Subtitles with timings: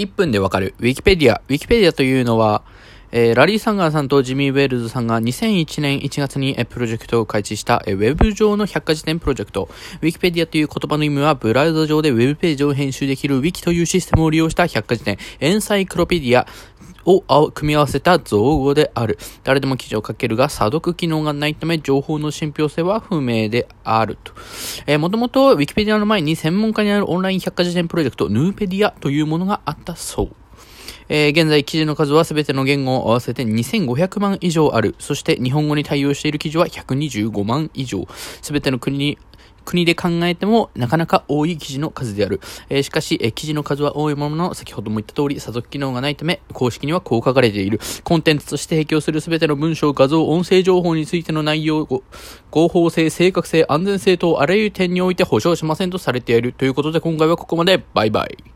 [0.00, 0.74] 1分でわかる。
[0.78, 1.42] ウィキペディア。
[1.48, 2.62] ウィキペディアというのは、
[3.12, 9.68] えー、ラリー・サンガーさんとジミー・ウェールズさんが2001年1月にプロジェクトを開始したウェブ上の百科事典プロジェクト。
[10.00, 16.46] ウィキペディアという言葉の意味は、ブラウザ上でウェブページを編集できるウィキというシステムを利用した百科事典、エンサイクロペディア、
[17.16, 19.18] を組み合わせた造語である。
[19.44, 24.32] 誰でも記事を書けるが、査読機能がないため、情報の信憑性は不明であると。
[24.86, 30.28] えー、もともと、ウィキペディアの前に専門家にあるオンライン百科事典プロジェクト、ヌーペディアというものがあったそう。
[31.12, 34.94] えー、現在記事の数は全ての言語を合わせて2500万以上ある。
[35.00, 38.06] そして日本語に対応している記事は125万以上。
[38.42, 39.18] 全ての国に
[39.64, 42.40] 国で考えてもなかなか多い記事の数である。
[42.68, 47.80] えー、しかし、えー、記事の数は多いものの、先ほども言った通り、査読機能がないため、公式にはこう書かれている。
[48.04, 52.02] コンテンツとして提供するすべての文章、画像、音声情報についての内容を、
[52.50, 56.52] 合法性、正確性、安全性等あらゆる点において保証しませんとされている。
[56.52, 57.84] ということで、今回はここまで。
[57.94, 58.49] バイバイ。